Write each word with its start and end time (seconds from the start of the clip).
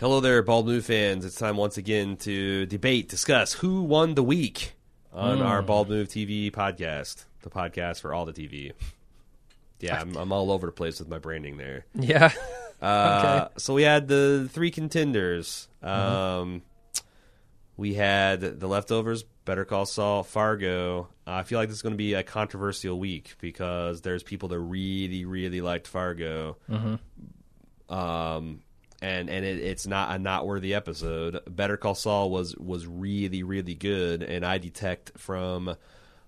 Hello 0.00 0.20
there, 0.20 0.42
Bald 0.42 0.66
Move 0.66 0.84
fans. 0.84 1.24
It's 1.24 1.36
time 1.36 1.56
once 1.56 1.78
again 1.78 2.16
to 2.18 2.66
debate, 2.66 3.08
discuss 3.08 3.52
who 3.54 3.82
won 3.82 4.14
the 4.14 4.22
week 4.22 4.74
on 5.12 5.40
our 5.40 5.62
Bald 5.62 5.88
Move 5.88 6.08
TV 6.08 6.50
podcast, 6.50 7.24
the 7.42 7.48
podcast 7.50 8.00
for 8.00 8.12
all 8.12 8.26
the 8.26 8.32
TV. 8.34 8.72
Yeah, 9.80 10.00
I'm, 10.00 10.14
I'm 10.16 10.32
all 10.32 10.50
over 10.52 10.66
the 10.66 10.72
place 10.72 10.98
with 10.98 11.08
my 11.08 11.18
branding 11.18 11.56
there. 11.56 11.86
Yeah. 11.94 12.32
Uh, 12.82 13.48
So 13.56 13.72
we 13.72 13.84
had 13.84 14.06
the 14.06 14.50
three 14.52 14.70
contenders. 14.70 15.66
Um, 15.82 16.60
We 17.78 17.94
had 17.94 18.42
the 18.60 18.66
leftovers, 18.68 19.22
Better 19.46 19.64
Call 19.64 19.86
Saul, 19.86 20.22
Fargo. 20.22 21.08
I 21.26 21.42
feel 21.44 21.58
like 21.58 21.68
this 21.70 21.76
is 21.78 21.82
going 21.82 21.94
to 21.94 21.96
be 21.96 22.12
a 22.12 22.22
controversial 22.22 22.98
week 23.00 23.36
because 23.40 24.02
there's 24.02 24.22
people 24.22 24.50
that 24.50 24.60
really, 24.60 25.24
really 25.24 25.62
liked 25.62 25.86
Fargo. 25.88 26.58
Um, 27.88 28.60
and 29.02 29.28
and 29.28 29.44
it, 29.44 29.58
it's 29.58 29.86
not 29.86 30.14
a 30.14 30.18
not 30.18 30.46
worthy 30.46 30.74
episode. 30.74 31.40
Better 31.48 31.76
Call 31.76 31.94
Saul 31.94 32.30
was 32.30 32.56
was 32.56 32.86
really, 32.86 33.42
really 33.42 33.74
good, 33.74 34.22
and 34.22 34.44
I 34.44 34.58
detect 34.58 35.18
from 35.18 35.76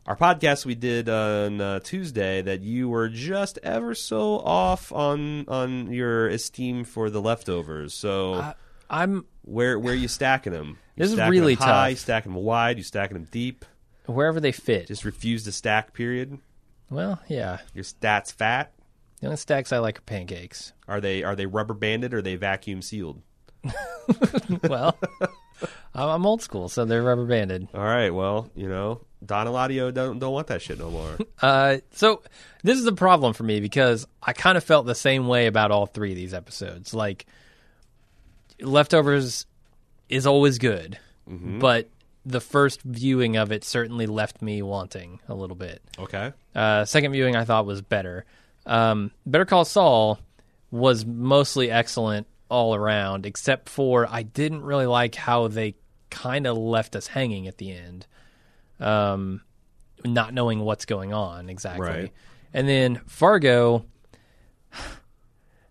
our 0.07 0.17
podcast 0.17 0.65
we 0.65 0.75
did 0.75 1.09
on 1.09 1.61
uh, 1.61 1.81
Tuesday 1.81 2.43
that 2.43 2.63
you 2.63 2.89
were 2.89 3.09
just 3.09 3.59
ever 3.63 3.95
so 3.95 4.39
off 4.39 4.93
on 4.93 5.47
on 5.49 5.93
your 5.93 6.29
esteem 6.29 6.85
for 6.85 7.11
the 7.11 7.21
leftovers. 7.21 7.95
So 7.95 8.35
I, 8.35 8.55
I'm 8.91 9.27
where 9.43 9.79
where 9.79 9.93
are 9.93 9.97
you 9.97 10.09
stacking 10.09 10.53
them? 10.53 10.79
You 10.97 11.05
This 11.05 11.13
is 11.13 11.19
really 11.19 11.55
them 11.55 11.69
high, 11.69 11.93
tough. 11.93 12.01
Stacking 12.01 12.33
them 12.33 12.43
wide? 12.43 12.79
You 12.79 12.85
stacking 12.85 13.15
them 13.15 13.29
deep? 13.31 13.65
wherever 14.09 14.41
they 14.41 14.53
fit. 14.53 14.87
Just 14.87 15.05
refuse 15.05 15.45
to 15.45 15.53
stack. 15.53 15.93
Period. 15.93 16.39
well, 16.91 17.21
yeah. 17.29 17.59
Your 17.75 17.85
stats 17.85 18.33
fat. 18.33 18.73
The 19.21 19.27
only 19.27 19.37
stacks 19.37 19.73
I 19.73 19.79
like 19.79 19.99
are 19.99 20.03
pancakes. 20.03 20.73
Are 20.87 21.01
they 21.01 21.23
are 21.25 21.35
they 21.37 21.47
rubber 21.47 21.75
banded 21.75 22.15
or 22.15 22.19
are 22.19 22.23
they 22.23 22.37
vacuum 22.37 22.83
sealed? 22.83 23.23
Well, 24.69 24.97
I'm 25.95 26.25
old 26.25 26.41
school, 26.43 26.69
so 26.69 26.85
they're 26.85 27.03
rubber 27.03 27.25
banded. 27.27 27.67
All 27.75 27.81
right. 27.83 28.11
Well, 28.11 28.49
you 28.55 28.69
know, 28.69 29.01
Don 29.25 29.47
Eladio 29.49 29.93
don't 29.93 30.19
don't 30.21 30.33
want 30.33 30.47
that 30.49 30.63
shit 30.63 30.79
no 30.79 30.91
more. 30.91 31.19
Uh, 31.43 31.79
so 31.93 32.23
this 32.65 32.79
is 32.79 32.87
a 32.87 32.93
problem 32.93 33.33
for 33.33 33.45
me 33.45 33.61
because 33.61 34.07
I 34.23 34.33
kind 34.33 34.57
of 34.59 34.65
felt 34.65 34.87
the 34.87 34.95
same 34.95 35.29
way 35.29 35.47
about 35.47 35.71
all 35.71 35.87
three 35.87 36.11
of 36.11 36.17
these 36.17 36.35
episodes. 36.35 36.93
Like, 36.93 37.27
leftovers 38.61 39.47
is 40.09 40.27
always 40.27 40.59
good, 40.59 40.99
but 41.27 41.89
the 42.27 42.41
first 42.41 42.83
viewing 42.83 43.37
of 43.37 43.53
it 43.53 43.63
certainly 43.65 44.07
left 44.07 44.43
me 44.43 44.63
wanting 44.63 45.21
a 45.29 45.35
little 45.35 45.57
bit. 45.57 45.81
okay. 45.99 46.33
Uh, 46.55 46.85
second 46.85 47.13
viewing 47.13 47.37
I 47.37 47.45
thought 47.45 47.67
was 47.67 47.83
better. 47.83 48.25
Um, 48.67 49.11
Better 49.27 49.45
Call 49.45 49.65
Saul 49.65 50.19
was 50.71 51.07
mostly 51.07 51.71
excellent 51.71 52.27
all 52.51 52.75
around, 52.75 53.27
except 53.27 53.69
for 53.69 54.07
I 54.11 54.23
didn't 54.23 54.63
really 54.63 54.87
like 54.87 55.15
how 55.15 55.49
they 55.49 55.77
kind 56.11 56.47
of 56.47 56.57
left 56.57 56.97
us 56.97 57.07
hanging 57.07 57.47
at 57.47 57.59
the 57.59 57.73
end, 57.73 58.07
um, 58.81 59.43
not 60.05 60.33
knowing 60.33 60.61
what's 60.61 60.85
going 60.85 61.13
on 61.13 61.49
exactly. 61.51 61.87
Right. 61.87 62.13
And 62.55 62.69
then 62.69 63.01
Fargo 63.07 63.85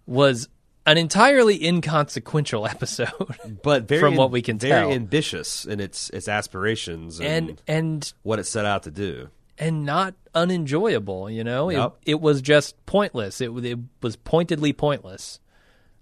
was 0.05 0.47
an 0.85 0.97
entirely 0.97 1.63
inconsequential 1.65 2.65
episode, 2.65 3.09
But 3.63 3.87
very 3.87 4.01
From 4.01 4.15
what 4.15 4.31
we 4.31 4.41
can 4.41 4.57
very 4.57 4.81
tell. 4.81 4.91
ambitious 4.93 5.65
in 5.65 5.79
its 5.79 6.09
its 6.11 6.27
aspirations 6.27 7.19
and, 7.19 7.49
and 7.49 7.61
and 7.67 8.13
what 8.23 8.39
it 8.39 8.45
set 8.45 8.65
out 8.65 8.83
to 8.83 8.91
do. 8.91 9.29
And 9.57 9.85
not 9.85 10.15
unenjoyable. 10.33 11.29
You 11.29 11.43
know, 11.43 11.69
Yep. 11.69 11.97
it, 12.05 12.11
it 12.11 12.21
was 12.21 12.41
just 12.41 12.83
pointless. 12.85 13.41
It, 13.41 13.49
it 13.65 13.79
was 14.01 14.15
pointedly 14.15 14.73
pointless. 14.73 15.39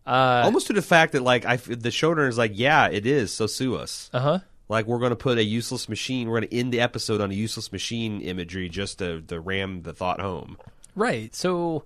Uh 0.05 0.41
Almost 0.45 0.67
to 0.67 0.73
the 0.73 0.81
fact 0.83 1.13
that 1.13 1.23
like 1.23 1.45
I 1.45 1.55
the 1.55 1.89
showrunner 1.89 2.27
is 2.29 2.37
like, 2.37 2.51
yeah, 2.53 2.87
it 2.89 3.05
is. 3.05 3.33
So 3.33 3.47
sue 3.47 3.75
us. 3.75 4.09
Uh 4.13 4.19
huh. 4.19 4.39
Like 4.69 4.85
we're 4.87 4.99
going 4.99 5.11
to 5.11 5.15
put 5.15 5.37
a 5.37 5.43
useless 5.43 5.87
machine. 5.89 6.27
We're 6.29 6.39
going 6.39 6.49
to 6.49 6.55
end 6.57 6.71
the 6.73 6.79
episode 6.81 7.21
on 7.21 7.31
a 7.31 7.35
useless 7.35 7.71
machine 7.71 8.21
imagery 8.21 8.67
just 8.69 8.99
to, 8.99 9.21
to 9.21 9.39
ram 9.39 9.81
the 9.83 9.93
thought 9.93 10.19
home. 10.19 10.57
Right. 10.95 11.33
So, 11.35 11.83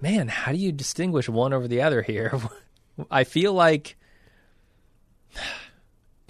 man, 0.00 0.28
how 0.28 0.52
do 0.52 0.58
you 0.58 0.70
distinguish 0.72 1.28
one 1.30 1.52
over 1.54 1.66
the 1.68 1.80
other 1.82 2.02
here? 2.02 2.38
I 3.10 3.24
feel 3.24 3.54
like 3.54 3.96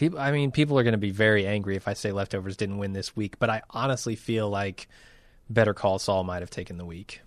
people. 0.02 0.18
I 0.18 0.32
mean, 0.32 0.50
people 0.50 0.78
are 0.78 0.82
going 0.82 0.92
to 0.92 0.98
be 0.98 1.12
very 1.12 1.46
angry 1.46 1.76
if 1.76 1.86
I 1.86 1.94
say 1.94 2.10
leftovers 2.10 2.56
didn't 2.56 2.78
win 2.78 2.92
this 2.92 3.14
week, 3.14 3.38
but 3.38 3.48
I 3.48 3.62
honestly 3.70 4.16
feel 4.16 4.50
like 4.50 4.88
Better 5.48 5.74
Call 5.74 5.98
Saul 6.00 6.24
might 6.24 6.42
have 6.42 6.50
taken 6.50 6.76
the 6.76 6.84
week 6.84 7.20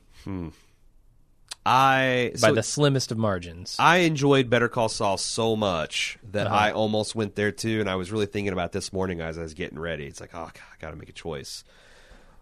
I 1.65 2.31
by 2.33 2.49
so 2.49 2.53
the 2.53 2.63
slimmest 2.63 3.11
of 3.11 3.17
margins. 3.17 3.77
I 3.79 3.97
enjoyed 3.97 4.49
Better 4.49 4.67
Call 4.67 4.89
Saul 4.89 5.17
so 5.17 5.55
much 5.55 6.19
that 6.31 6.47
Uh-huh. 6.47 6.55
I 6.55 6.71
almost 6.71 7.15
went 7.15 7.35
there 7.35 7.51
too, 7.51 7.79
and 7.79 7.89
I 7.89 7.95
was 7.95 8.11
really 8.11 8.25
thinking 8.25 8.53
about 8.53 8.71
this 8.71 8.91
morning 8.91 9.21
as 9.21 9.37
I 9.37 9.41
was 9.43 9.53
getting 9.53 9.79
ready. 9.79 10.05
It's 10.05 10.19
like, 10.19 10.31
oh, 10.33 10.45
God, 10.45 10.53
I 10.73 10.81
got 10.81 10.91
to 10.91 10.97
make 10.97 11.09
a 11.09 11.13
choice. 11.13 11.63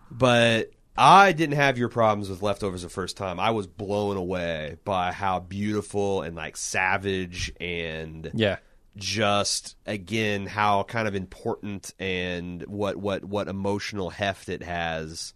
But 0.10 0.72
I 0.98 1.32
didn't 1.32 1.56
have 1.56 1.78
your 1.78 1.90
problems 1.90 2.30
with 2.30 2.42
leftovers 2.42 2.82
the 2.82 2.90
first 2.90 3.18
time. 3.18 3.40
I 3.40 3.52
was 3.52 3.66
blown 3.66 4.18
away 4.18 4.78
by 4.84 5.12
how 5.12 5.40
beautiful 5.40 6.22
and 6.22 6.36
like 6.36 6.58
savage 6.58 7.52
and 7.62 8.30
yeah. 8.34 8.58
Just 8.96 9.76
again 9.86 10.46
how 10.46 10.84
kind 10.84 11.08
of 11.08 11.16
important 11.16 11.94
and 12.00 12.62
what 12.68 12.96
what 12.98 13.24
what 13.26 13.48
emotional 13.48 14.10
heft 14.10 14.50
it 14.50 14.62
has 14.62 15.34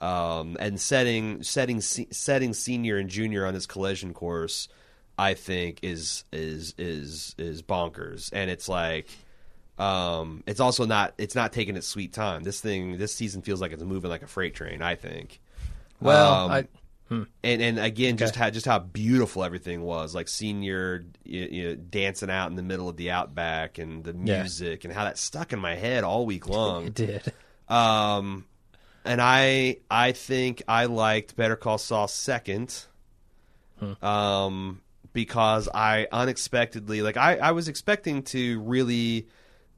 um, 0.00 0.56
and 0.60 0.80
setting 0.80 1.42
setting 1.42 1.80
setting 1.80 2.52
senior 2.54 2.98
and 2.98 3.08
junior 3.10 3.46
on 3.46 3.54
this 3.54 3.66
collision 3.66 4.12
course 4.14 4.68
I 5.18 5.34
think 5.34 5.78
is 5.82 6.24
is 6.32 6.74
is 6.76 7.34
is 7.38 7.62
bonkers. 7.62 8.30
And 8.32 8.50
it's 8.50 8.68
like 8.68 9.06
um, 9.78 10.42
it's 10.46 10.60
also 10.60 10.86
not 10.86 11.14
it's 11.18 11.34
not 11.34 11.52
taking 11.52 11.76
its 11.76 11.86
sweet 11.86 12.12
time. 12.12 12.42
This 12.42 12.60
thing 12.60 12.98
this 12.98 13.14
season 13.14 13.42
feels 13.42 13.60
like 13.60 13.72
it's 13.72 13.82
moving 13.82 14.10
like 14.10 14.22
a 14.22 14.26
freight 14.26 14.54
train 14.54 14.82
I 14.82 14.96
think. 14.96 15.40
Well, 16.00 16.34
Um, 16.34 16.50
I, 16.50 16.68
and 17.10 17.28
and 17.62 17.78
again, 17.78 18.16
just 18.16 18.34
how 18.36 18.50
just 18.50 18.66
how 18.66 18.78
beautiful 18.78 19.44
everything 19.44 19.82
was, 19.82 20.14
like 20.14 20.28
senior 20.28 21.04
you, 21.24 21.40
you 21.50 21.64
know, 21.68 21.74
dancing 21.76 22.30
out 22.30 22.48
in 22.50 22.56
the 22.56 22.62
middle 22.62 22.88
of 22.88 22.96
the 22.96 23.10
outback, 23.10 23.78
and 23.78 24.02
the 24.04 24.12
Yeah. 24.12 24.42
music, 24.42 24.84
and 24.84 24.92
how 24.92 25.04
that 25.04 25.18
stuck 25.18 25.52
in 25.52 25.58
my 25.58 25.74
head 25.74 26.04
all 26.04 26.26
week 26.26 26.48
long. 26.48 26.86
it 26.88 26.94
did. 26.94 27.32
um, 27.68 28.46
and 29.04 29.20
I 29.20 29.78
I 29.90 30.12
think 30.12 30.62
I 30.66 30.86
liked 30.86 31.36
Better 31.36 31.56
Call 31.56 31.78
Saul 31.78 32.08
second, 32.08 32.84
um, 34.02 34.80
because 35.12 35.68
I 35.72 36.08
unexpectedly 36.10 37.02
like 37.02 37.16
I 37.16 37.36
I 37.36 37.50
was 37.52 37.68
expecting 37.68 38.22
to 38.24 38.60
really 38.60 39.28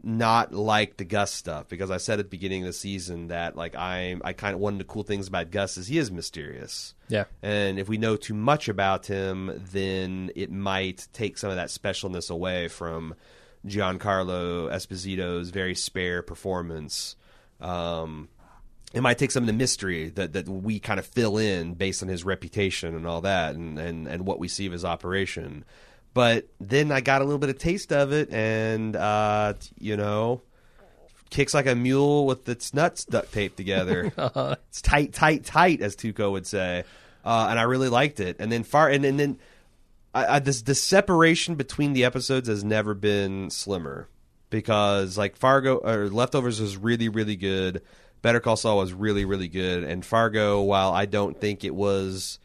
not 0.06 0.54
like 0.54 0.96
the 0.96 1.04
Gus 1.04 1.32
stuff 1.32 1.68
because 1.68 1.90
I 1.90 1.96
said 1.96 2.20
at 2.20 2.26
the 2.26 2.30
beginning 2.30 2.62
of 2.62 2.68
the 2.68 2.72
season 2.72 3.26
that 3.28 3.56
like 3.56 3.74
I'm 3.74 4.22
I 4.24 4.34
kind 4.34 4.54
of 4.54 4.60
one 4.60 4.74
of 4.74 4.78
the 4.78 4.84
cool 4.84 5.02
things 5.02 5.26
about 5.26 5.50
Gus 5.50 5.76
is 5.76 5.88
he 5.88 5.98
is 5.98 6.12
mysterious. 6.12 6.94
Yeah. 7.08 7.24
And 7.42 7.78
if 7.78 7.88
we 7.88 7.98
know 7.98 8.16
too 8.16 8.34
much 8.34 8.68
about 8.68 9.06
him, 9.06 9.60
then 9.72 10.30
it 10.36 10.52
might 10.52 11.08
take 11.12 11.36
some 11.36 11.50
of 11.50 11.56
that 11.56 11.68
specialness 11.68 12.30
away 12.30 12.68
from 12.68 13.16
Giancarlo 13.66 14.70
Esposito's 14.70 15.50
very 15.50 15.74
spare 15.74 16.22
performance. 16.22 17.16
Um, 17.60 18.28
it 18.94 19.00
might 19.00 19.18
take 19.18 19.32
some 19.32 19.42
of 19.42 19.48
the 19.48 19.52
mystery 19.52 20.10
that, 20.10 20.34
that 20.34 20.48
we 20.48 20.78
kind 20.78 21.00
of 21.00 21.06
fill 21.06 21.36
in 21.36 21.74
based 21.74 22.02
on 22.04 22.08
his 22.08 22.24
reputation 22.24 22.94
and 22.94 23.08
all 23.08 23.22
that 23.22 23.56
and, 23.56 23.76
and, 23.76 24.06
and 24.06 24.24
what 24.24 24.38
we 24.38 24.46
see 24.46 24.66
of 24.66 24.72
his 24.72 24.84
operation. 24.84 25.64
But 26.16 26.48
then 26.58 26.92
I 26.92 27.02
got 27.02 27.20
a 27.20 27.24
little 27.24 27.38
bit 27.38 27.50
of 27.50 27.58
taste 27.58 27.92
of 27.92 28.10
it 28.10 28.32
and, 28.32 28.96
uh, 28.96 29.52
you 29.78 29.98
know, 29.98 30.40
kicks 31.28 31.52
like 31.52 31.66
a 31.66 31.74
mule 31.74 32.24
with 32.24 32.48
its 32.48 32.72
nuts 32.72 33.04
duct 33.04 33.34
taped 33.34 33.58
together. 33.58 34.10
it's 34.70 34.80
tight, 34.80 35.12
tight, 35.12 35.44
tight, 35.44 35.82
as 35.82 35.94
Tuco 35.94 36.32
would 36.32 36.46
say. 36.46 36.84
Uh, 37.22 37.48
and 37.50 37.58
I 37.58 37.64
really 37.64 37.90
liked 37.90 38.18
it. 38.20 38.36
And 38.38 38.50
then 38.50 38.64
far, 38.64 38.88
and, 38.88 39.04
and 39.04 39.20
then 39.20 39.38
I, 40.14 40.36
I, 40.36 40.38
this 40.38 40.62
the 40.62 40.74
separation 40.74 41.54
between 41.54 41.92
the 41.92 42.06
episodes 42.06 42.48
has 42.48 42.64
never 42.64 42.94
been 42.94 43.50
slimmer 43.50 44.08
because 44.48 45.18
like 45.18 45.36
Fargo 45.36 45.76
or 45.76 46.08
Leftovers 46.08 46.62
was 46.62 46.78
really, 46.78 47.10
really 47.10 47.36
good. 47.36 47.82
Better 48.22 48.40
Call 48.40 48.56
Saul 48.56 48.78
was 48.78 48.94
really, 48.94 49.26
really 49.26 49.48
good, 49.48 49.84
and 49.84 50.02
Fargo, 50.02 50.62
while 50.62 50.92
I 50.92 51.04
don't 51.04 51.38
think 51.38 51.62
it 51.62 51.74
was. 51.74 52.38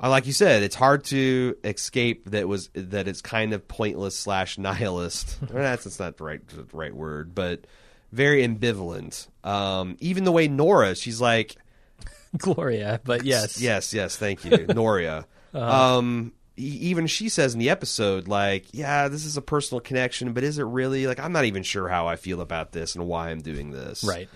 Uh, 0.00 0.08
like 0.08 0.26
you 0.26 0.32
said, 0.32 0.62
it's 0.62 0.76
hard 0.76 1.04
to 1.04 1.56
escape 1.64 2.30
that 2.30 2.46
was 2.46 2.70
that 2.74 3.08
it's 3.08 3.20
kind 3.20 3.52
of 3.52 3.66
pointless 3.66 4.16
slash 4.16 4.56
nihilist. 4.58 5.38
That's, 5.50 5.84
that's 5.84 5.98
not 5.98 6.16
the 6.16 6.24
right 6.24 6.48
the 6.48 6.66
right 6.72 6.94
word, 6.94 7.34
but 7.34 7.66
very 8.12 8.46
ambivalent. 8.46 9.26
Um, 9.44 9.96
even 10.00 10.24
the 10.24 10.32
way 10.32 10.48
Nora, 10.48 10.94
she's 10.94 11.20
like, 11.20 11.56
Gloria, 12.38 13.00
but 13.04 13.24
yes. 13.24 13.60
yes, 13.60 13.92
yes, 13.92 14.16
thank 14.16 14.44
you, 14.44 14.66
Noria. 14.66 15.26
Um, 15.52 16.32
e- 16.56 16.78
even 16.82 17.06
she 17.06 17.28
says 17.28 17.54
in 17.54 17.60
the 17.60 17.70
episode, 17.70 18.28
like, 18.28 18.66
yeah, 18.72 19.08
this 19.08 19.24
is 19.24 19.36
a 19.36 19.42
personal 19.42 19.80
connection, 19.80 20.32
but 20.32 20.44
is 20.44 20.58
it 20.58 20.64
really? 20.64 21.06
Like, 21.06 21.20
I'm 21.20 21.32
not 21.32 21.44
even 21.46 21.62
sure 21.62 21.88
how 21.88 22.06
I 22.06 22.16
feel 22.16 22.40
about 22.40 22.72
this 22.72 22.94
and 22.94 23.06
why 23.06 23.30
I'm 23.30 23.40
doing 23.40 23.70
this. 23.70 24.04
Right. 24.04 24.28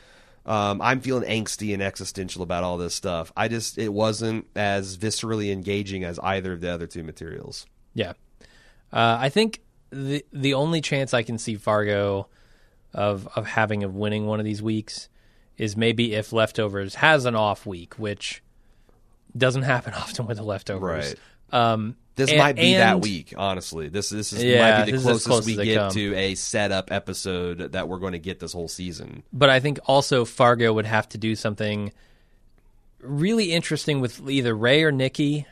Um, 0.44 0.82
I'm 0.82 1.00
feeling 1.00 1.28
angsty 1.28 1.72
and 1.72 1.82
existential 1.82 2.42
about 2.42 2.64
all 2.64 2.76
this 2.76 2.94
stuff. 2.94 3.32
I 3.36 3.48
just 3.48 3.78
it 3.78 3.92
wasn't 3.92 4.46
as 4.56 4.96
viscerally 4.96 5.52
engaging 5.52 6.04
as 6.04 6.18
either 6.18 6.52
of 6.52 6.60
the 6.60 6.72
other 6.72 6.86
two 6.86 7.04
materials. 7.04 7.66
Yeah. 7.94 8.14
Uh, 8.92 9.18
I 9.20 9.28
think 9.28 9.60
the 9.90 10.24
the 10.32 10.54
only 10.54 10.80
chance 10.80 11.14
I 11.14 11.22
can 11.22 11.38
see 11.38 11.54
Fargo 11.54 12.28
of 12.92 13.28
of 13.36 13.46
having 13.46 13.84
of 13.84 13.94
winning 13.94 14.26
one 14.26 14.40
of 14.40 14.44
these 14.44 14.62
weeks 14.62 15.08
is 15.56 15.76
maybe 15.76 16.14
if 16.14 16.32
leftovers 16.32 16.96
has 16.96 17.24
an 17.24 17.36
off 17.36 17.64
week, 17.66 17.94
which 17.94 18.42
doesn't 19.36 19.62
happen 19.74 19.94
often 19.94 20.26
with 20.26 20.38
the 20.38 20.42
leftovers. 20.42 21.10
Right. 21.10 21.14
Um, 21.52 21.96
This 22.14 22.30
and- 22.30 22.38
might 22.38 22.56
be 22.56 22.74
that 22.74 23.00
week, 23.00 23.32
honestly. 23.36 23.88
This 23.88 24.10
this 24.10 24.32
is 24.32 24.42
Yeah, 24.42 24.60
might 24.78 24.84
be 24.86 24.92
the 24.92 24.96
this 24.98 25.00
is 25.02 25.06
as 25.06 25.24
closest 25.24 25.26
close 25.46 25.46
we 25.58 25.64
get 25.64 25.76
come. 25.78 25.90
to 25.92 26.14
a 26.16 26.34
setup 26.34 26.90
episode 26.92 27.72
that 27.72 27.88
we're 27.88 27.98
going 27.98 28.12
to 28.12 28.18
get 28.18 28.38
this 28.40 28.52
whole 28.52 28.68
season. 28.68 29.22
But 29.32 29.48
I 29.50 29.60
think 29.60 29.78
also 29.86 30.24
Fargo 30.24 30.72
would 30.72 30.86
have 30.86 31.08
to 31.10 31.18
do 31.18 31.34
something 31.36 31.92
really 33.00 33.52
interesting 33.52 34.00
with 34.00 34.28
either 34.28 34.54
Ray 34.54 34.82
or 34.82 34.92
Nikki 34.92 35.46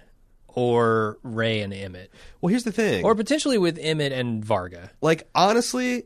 or 0.49 1.19
Ray 1.23 1.61
and 1.61 1.73
Emmett. 1.73 2.11
Well, 2.41 2.51
here's 2.51 2.65
the 2.65 2.73
thing. 2.73 3.05
Or 3.05 3.15
potentially 3.15 3.57
with 3.59 3.79
Emmett 3.81 4.13
and 4.13 4.45
Varga. 4.45 4.91
like 5.01 5.29
honestly, 5.35 6.05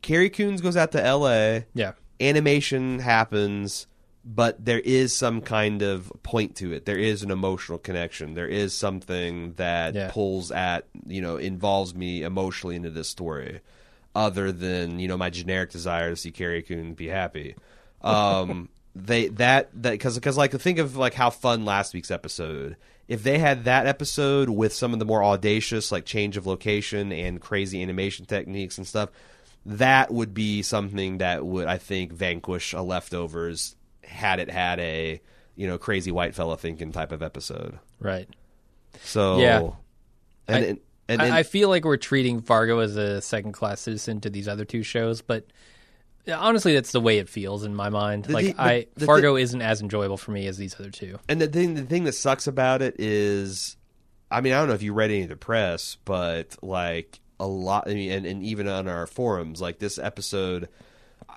Carrie 0.00 0.30
Coons 0.30 0.60
goes 0.60 0.76
out 0.76 0.92
to 0.92 1.04
L.A. 1.04 1.66
Yeah. 1.74 1.92
Animation 2.20 2.98
happens, 3.00 3.86
but 4.24 4.64
there 4.64 4.78
is 4.80 5.14
some 5.14 5.40
kind 5.40 5.82
of 5.82 6.12
point 6.22 6.56
to 6.56 6.72
it. 6.72 6.84
There 6.84 6.98
is 6.98 7.22
an 7.22 7.30
emotional 7.30 7.78
connection. 7.78 8.34
There 8.34 8.46
is 8.48 8.72
something 8.74 9.54
that 9.54 9.94
Yeah. 9.94 10.10
pulls 10.12 10.50
at 10.52 10.86
you 11.06 11.20
know 11.20 11.36
involves 11.36 11.94
me 11.94 12.22
emotionally 12.22 12.76
into 12.76 12.90
this 12.90 13.08
story, 13.08 13.60
other 14.14 14.52
than 14.52 14.98
you 15.00 15.08
know 15.08 15.16
my 15.16 15.30
generic 15.30 15.70
desire 15.70 16.10
to 16.10 16.16
see 16.16 16.30
Carrie 16.30 16.62
Coon 16.62 16.94
be 16.94 17.08
happy. 17.08 17.56
Um, 18.00 18.68
they 18.94 19.28
that 19.28 19.70
that 19.82 19.92
because 19.92 20.14
because 20.16 20.36
like 20.36 20.52
think 20.52 20.78
of 20.78 20.96
like 20.96 21.14
how 21.14 21.30
fun 21.30 21.64
last 21.64 21.94
week's 21.94 22.10
episode. 22.10 22.76
If 23.08 23.24
they 23.24 23.38
had 23.38 23.64
that 23.64 23.86
episode 23.86 24.48
with 24.48 24.72
some 24.72 24.92
of 24.92 24.98
the 25.00 25.04
more 25.04 25.22
audacious 25.24 25.90
like 25.90 26.04
change 26.04 26.36
of 26.36 26.46
location 26.46 27.12
and 27.12 27.40
crazy 27.40 27.82
animation 27.82 28.24
techniques 28.26 28.78
and 28.78 28.86
stuff, 28.86 29.10
that 29.66 30.10
would 30.12 30.32
be 30.32 30.62
something 30.62 31.18
that 31.18 31.44
would 31.44 31.66
I 31.66 31.78
think 31.78 32.12
vanquish 32.12 32.72
a 32.72 32.80
leftovers 32.80 33.74
had 34.04 34.40
it 34.40 34.50
had 34.50 34.78
a 34.80 35.20
you 35.54 35.66
know 35.66 35.78
crazy 35.78 36.10
white 36.10 36.34
fella 36.34 36.56
thinking 36.56 36.92
type 36.92 37.12
of 37.12 37.22
episode. 37.22 37.78
Right. 38.00 38.28
So 39.02 39.38
Yeah. 39.38 39.58
and 40.48 40.64
I- 40.64 40.68
and, 40.68 40.80
and, 41.08 41.22
I, 41.22 41.38
I 41.38 41.42
feel 41.42 41.68
like 41.68 41.84
we're 41.84 41.96
treating 41.96 42.40
Fargo 42.40 42.78
as 42.78 42.96
a 42.96 43.20
second 43.20 43.52
class 43.52 43.80
citizen 43.80 44.20
to 44.22 44.30
these 44.30 44.48
other 44.48 44.64
two 44.64 44.82
shows, 44.82 45.20
but 45.20 45.46
honestly, 46.32 46.74
that's 46.74 46.92
the 46.92 47.00
way 47.00 47.18
it 47.18 47.28
feels 47.28 47.64
in 47.64 47.74
my 47.74 47.88
mind. 47.90 48.24
The- 48.26 48.32
like 48.32 48.46
the- 48.56 48.62
I 48.62 48.86
the 48.96 49.06
Fargo 49.06 49.36
isn't 49.36 49.60
as 49.60 49.80
enjoyable 49.82 50.16
for 50.16 50.30
me 50.30 50.46
as 50.46 50.56
these 50.56 50.74
other 50.78 50.90
two. 50.90 51.18
And 51.28 51.40
the 51.40 51.48
thing, 51.48 51.74
the 51.74 51.82
thing 51.82 52.04
that 52.04 52.12
sucks 52.12 52.46
about 52.46 52.80
it 52.82 52.96
is, 52.98 53.76
I 54.30 54.40
mean, 54.40 54.52
I 54.52 54.58
don't 54.58 54.68
know 54.68 54.74
if 54.74 54.82
you 54.82 54.92
read 54.94 55.10
any 55.10 55.22
of 55.24 55.28
the 55.28 55.36
press, 55.36 55.98
but 56.04 56.56
like 56.62 57.20
a 57.40 57.46
lot, 57.46 57.88
I 57.88 57.94
mean, 57.94 58.12
and, 58.12 58.24
and 58.26 58.42
even 58.44 58.68
on 58.68 58.86
our 58.88 59.06
forums, 59.06 59.60
like 59.60 59.78
this 59.80 59.98
episode, 59.98 60.68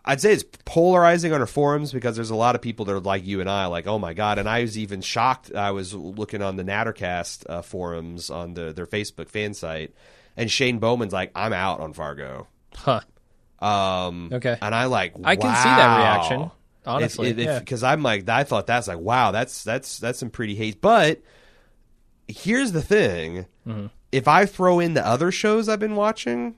I'd 0.03 0.21
say 0.21 0.33
it's 0.33 0.43
polarizing 0.65 1.33
on 1.33 1.41
our 1.41 1.47
forums 1.47 1.91
because 1.91 2.15
there's 2.15 2.29
a 2.29 2.35
lot 2.35 2.55
of 2.55 2.61
people 2.61 2.85
that 2.85 2.93
are 2.93 2.99
like 2.99 3.25
you 3.25 3.41
and 3.41 3.49
I, 3.49 3.65
like, 3.67 3.87
oh 3.87 3.99
my 3.99 4.13
god. 4.13 4.37
And 4.39 4.47
I 4.47 4.61
was 4.61 4.77
even 4.77 5.01
shocked. 5.01 5.53
I 5.53 5.71
was 5.71 5.93
looking 5.93 6.41
on 6.41 6.55
the 6.55 6.63
Nattercast 6.63 7.49
uh, 7.49 7.61
forums 7.61 8.29
on 8.29 8.53
the 8.53 8.71
their 8.73 8.85
Facebook 8.87 9.29
fan 9.29 9.53
site, 9.53 9.93
and 10.37 10.49
Shane 10.51 10.79
Bowman's 10.79 11.13
like, 11.13 11.31
I'm 11.35 11.53
out 11.53 11.79
on 11.79 11.93
Fargo. 11.93 12.47
Huh. 12.75 13.01
Um, 13.59 14.29
Okay. 14.33 14.57
and 14.61 14.75
I 14.75 14.85
like, 14.85 15.13
I 15.23 15.35
can 15.35 15.55
see 15.55 15.69
that 15.69 15.97
reaction. 15.97 16.51
Honestly, 16.87 17.31
yeah. 17.31 17.57
because 17.59 17.81
I'm 17.83 18.03
like, 18.03 18.29
I 18.29 18.43
thought 18.43 18.67
that's 18.67 18.87
like, 18.87 18.99
wow, 18.99 19.31
that's 19.31 19.63
that's 19.63 19.97
that's 19.97 20.19
some 20.19 20.29
pretty 20.29 20.53
hate. 20.55 20.81
But 20.81 21.21
here's 22.27 22.71
the 22.73 22.81
thing: 22.83 23.45
Mm-hmm. 23.67 23.87
if 24.11 24.27
I 24.27 24.45
throw 24.45 24.79
in 24.79 24.93
the 24.93 25.03
other 25.05 25.31
shows 25.31 25.67
I've 25.67 25.79
been 25.79 25.95
watching, 25.95 26.55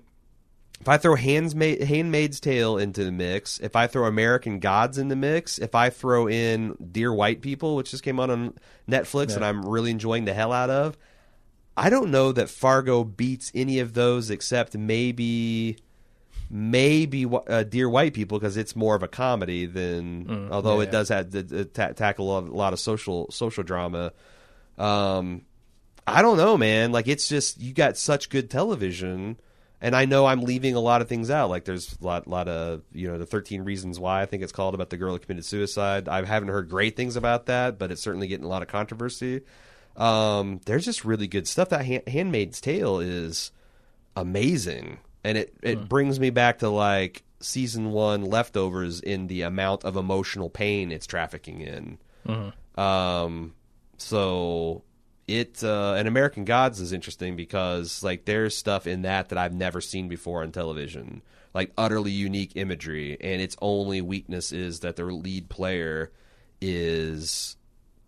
if 0.79 0.88
I 0.88 0.97
throw 0.97 1.15
Handmaid, 1.15 1.81
Handmaid's 1.81 2.39
Tale 2.39 2.77
into 2.77 3.03
the 3.03 3.12
mix, 3.12 3.59
if 3.59 3.75
I 3.75 3.88
throw 3.88 4.06
American 4.06 4.59
Gods 4.59 4.97
in 4.97 5.07
the 5.07 5.15
mix, 5.15 5.57
if 5.57 5.75
I 5.75 5.89
throw 5.89 6.27
in 6.27 6.77
Dear 6.91 7.13
White 7.13 7.41
People, 7.41 7.75
which 7.75 7.91
just 7.91 8.03
came 8.03 8.19
out 8.19 8.29
on 8.29 8.53
Netflix 8.89 9.35
and 9.35 9.44
I'm 9.44 9.65
really 9.65 9.91
enjoying 9.91 10.25
the 10.25 10.33
hell 10.33 10.53
out 10.53 10.69
of, 10.69 10.97
I 11.75 11.89
don't 11.89 12.12
know 12.12 12.31
that 12.31 12.50
Fargo 12.50 13.03
beats 13.03 13.51
any 13.53 13.79
of 13.79 13.94
those 13.94 14.29
except 14.29 14.75
maybe 14.75 15.77
maybe 16.50 17.25
uh, 17.25 17.63
Dear 17.63 17.89
White 17.89 18.13
People 18.13 18.39
because 18.39 18.57
it's 18.57 18.75
more 18.75 18.95
of 18.95 19.03
a 19.03 19.07
comedy 19.07 19.65
than 19.65 20.50
although 20.51 20.77
yeah, 20.77 20.83
it 20.83 20.85
yeah. 20.85 20.91
does 20.91 21.09
have 21.09 21.29
to 21.31 21.65
ta- 21.65 21.91
tackle 21.91 22.25
a 22.25 22.31
lot, 22.31 22.44
a 22.44 22.56
lot 22.56 22.74
of 22.74 22.79
social 22.79 23.29
social 23.31 23.63
drama. 23.63 24.12
Um, 24.77 25.41
I 26.06 26.21
don't 26.21 26.38
know, 26.38 26.57
man. 26.57 26.91
Like 26.91 27.07
it's 27.07 27.27
just 27.27 27.59
you 27.59 27.74
got 27.74 27.97
such 27.97 28.29
good 28.29 28.50
television, 28.50 29.38
and 29.81 29.95
I 29.95 30.06
know 30.06 30.25
I'm 30.25 30.41
leaving 30.41 30.75
a 30.75 30.79
lot 30.79 31.01
of 31.01 31.07
things 31.07 31.29
out. 31.29 31.50
Like 31.50 31.65
there's 31.65 31.97
a 32.01 32.06
lot, 32.06 32.27
lot 32.27 32.47
of 32.47 32.81
you 32.94 33.07
know 33.07 33.18
the 33.18 33.25
13 33.25 33.63
Reasons 33.63 34.00
Why 34.00 34.21
I 34.21 34.25
think 34.25 34.44
it's 34.44 34.51
called 34.51 34.74
about 34.74 34.89
the 34.89 34.97
girl 34.97 35.13
who 35.13 35.19
committed 35.19 35.45
suicide. 35.45 36.07
I 36.09 36.24
haven't 36.25 36.50
heard 36.50 36.69
great 36.69 36.95
things 36.95 37.15
about 37.15 37.45
that, 37.47 37.77
but 37.77 37.91
it's 37.91 38.01
certainly 38.01 38.27
getting 38.27 38.45
a 38.45 38.50
lot 38.50 38.62
of 38.62 38.68
controversy. 38.68 39.41
Um, 39.95 40.62
there's 40.65 40.85
just 40.85 41.06
really 41.06 41.27
good 41.27 41.47
stuff. 41.47 41.69
That 41.69 41.85
Han- 41.85 42.01
Handmaid's 42.07 42.62
Tale 42.62 43.00
is 43.00 43.51
amazing, 44.15 45.00
and 45.24 45.38
it 45.38 45.53
it 45.62 45.88
brings 45.89 46.19
me 46.19 46.29
back 46.29 46.59
to 46.59 46.69
like 46.69 47.24
season 47.39 47.91
one 47.91 48.24
leftovers 48.25 49.00
in 49.00 49.27
the 49.27 49.44
amount 49.44 49.85
of 49.85 49.95
emotional 49.95 50.50
pain 50.50 50.91
it's 50.91 51.06
trafficking 51.06 51.62
in. 51.62 51.97
Um, 52.81 53.53
so 53.97 54.83
it 55.27 55.63
uh, 55.63 55.95
and 55.97 56.07
American 56.07 56.45
Gods 56.45 56.79
is 56.79 56.94
interesting 56.94 57.35
because 57.35 58.01
like 58.03 58.25
there's 58.25 58.56
stuff 58.56 58.88
in 58.88 59.01
that 59.01 59.29
that 59.29 59.38
I've 59.38 59.53
never 59.53 59.81
seen 59.81 60.07
before 60.07 60.41
on 60.41 60.51
television, 60.51 61.21
like 61.53 61.71
utterly 61.77 62.12
unique 62.12 62.53
imagery, 62.56 63.18
and 63.19 63.41
its 63.41 63.57
only 63.62 64.01
weakness 64.01 64.51
is 64.51 64.79
that 64.81 64.95
their 64.95 65.12
lead 65.12 65.50
player 65.50 66.12
is 66.62 67.57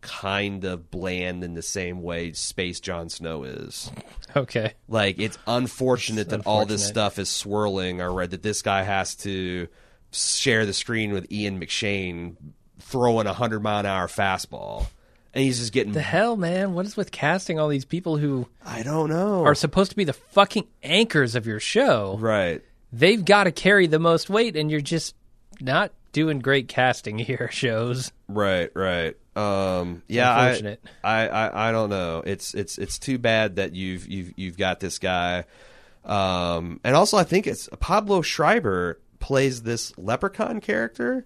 kind 0.01 0.63
of 0.63 0.89
bland 0.89 1.43
in 1.43 1.55
the 1.55 1.61
same 1.61 2.01
way 2.01 2.31
Space 2.31 2.79
Jon 2.79 3.09
Snow 3.09 3.43
is. 3.43 3.91
okay. 4.35 4.73
Like 4.87 5.19
it's 5.19 5.37
unfortunate 5.45 6.21
It's 6.21 6.29
that 6.29 6.47
all 6.47 6.65
this 6.65 6.87
stuff 6.87 7.19
is 7.19 7.29
swirling, 7.29 8.01
or 8.01 8.25
that 8.25 8.43
this 8.43 8.61
guy 8.61 8.83
has 8.83 9.15
to 9.17 9.67
share 10.11 10.65
the 10.65 10.73
screen 10.73 11.11
with 11.11 11.31
Ian 11.31 11.59
McShane 11.59 12.35
throwing 12.79 13.27
a 13.27 13.33
hundred 13.33 13.61
mile 13.61 13.81
an 13.81 13.85
hour 13.85 14.07
fastball, 14.07 14.87
and 15.33 15.43
he's 15.43 15.59
just 15.59 15.73
getting. 15.73 15.93
The 15.93 16.01
hell, 16.01 16.35
man! 16.35 16.73
What 16.73 16.85
is 16.85 16.97
with 16.97 17.11
casting 17.11 17.59
all 17.59 17.67
these 17.67 17.85
people 17.85 18.17
who 18.17 18.47
I 18.65 18.83
don't 18.83 19.09
know. 19.09 19.43
are 19.45 19.55
supposed 19.55 19.91
to 19.91 19.97
be 19.97 20.03
the 20.03 20.13
fucking 20.13 20.67
anchors 20.83 21.35
of 21.35 21.45
your 21.45 21.59
show? 21.59 22.17
right. 22.19 22.61
They've 22.91 23.23
got 23.23 23.43
to 23.43 23.51
carry 23.51 23.85
the 23.85 23.99
most 23.99 24.31
weight, 24.31 24.55
and 24.55 24.71
you're 24.71 24.81
just 24.81 25.13
not 25.61 25.91
doing 26.11 26.39
great 26.39 26.67
casting 26.67 27.19
here. 27.19 27.49
Shows. 27.51 28.11
Right, 28.27 28.71
right. 28.75 29.15
Um, 29.35 30.01
yeah, 30.07 30.31
I. 30.31 30.77
I, 31.03 31.27
I, 31.27 31.69
I 31.69 31.71
don't 31.71 31.89
know. 31.89 32.23
It's 32.25 32.53
it's 32.53 32.77
it's 32.77 32.97
too 32.99 33.17
bad 33.17 33.57
that 33.57 33.73
you've 33.73 34.07
you've 34.07 34.33
you've 34.37 34.57
got 34.57 34.79
this 34.79 34.97
guy, 34.99 35.45
um, 36.03 36.79
and 36.83 36.95
also 36.95 37.17
I 37.17 37.23
think 37.23 37.47
it's 37.47 37.69
Pablo 37.79 38.21
Schreiber 38.21 38.99
plays 39.19 39.61
this 39.63 39.95
leprechaun 39.97 40.61
character, 40.61 41.25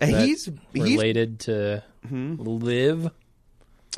he's 0.00 0.48
he's 0.72 0.82
related 0.92 1.40
to 1.40 1.82
Liev, 2.10 3.10